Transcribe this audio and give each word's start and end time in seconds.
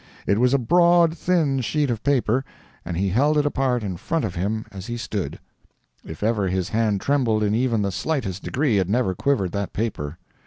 It 0.25 0.39
was 0.39 0.51
a 0.55 0.57
broad, 0.57 1.15
thin 1.15 1.59
sheet 1.61 1.91
of 1.91 2.01
paper, 2.01 2.43
and 2.83 2.97
he 2.97 3.09
held 3.09 3.37
it 3.37 3.45
apart 3.45 3.83
in 3.83 3.97
front 3.97 4.25
of 4.25 4.33
him 4.33 4.65
as 4.71 4.87
he 4.87 4.97
stood. 4.97 5.37
If 6.03 6.23
ever 6.23 6.47
his 6.47 6.69
hand 6.69 6.99
trembled 7.01 7.43
in 7.43 7.53
even 7.53 7.83
the 7.83 7.91
slightest 7.91 8.41
degree, 8.41 8.79
it 8.79 8.89
never 8.89 9.13
quivered 9.13 9.51
that 9.51 9.73
paper. 9.73 10.17